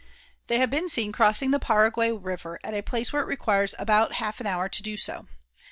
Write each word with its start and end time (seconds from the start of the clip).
They 0.47 0.57
have 0.57 0.71
been 0.71 0.89
seen 0.89 1.11
crossing 1.11 1.51
the 1.51 1.59
Paraguay 1.59 2.09
river 2.09 2.59
at 2.63 2.73
a 2.73 2.81
place 2.81 3.13
where 3.13 3.21
it 3.21 3.27
requires 3.27 3.75
about 3.77 4.09
a 4.09 4.15
half 4.15 4.43
hour 4.43 4.67
to 4.67 4.81
do 4.81 4.97
so. 4.97 5.27